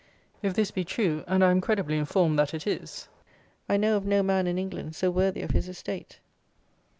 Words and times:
If 0.41 0.55
this 0.55 0.71
be 0.71 0.83
true, 0.83 1.23
and 1.27 1.43
I 1.43 1.51
am 1.51 1.61
credibly 1.61 1.95
informed 1.99 2.39
that 2.39 2.55
it 2.55 2.65
is, 2.65 3.07
I 3.69 3.77
know 3.77 3.95
of 3.97 4.03
no 4.07 4.23
man 4.23 4.47
in 4.47 4.57
England 4.57 4.95
so 4.95 5.11
worthy 5.11 5.43
of 5.43 5.51
his 5.51 5.69
estate. 5.69 6.17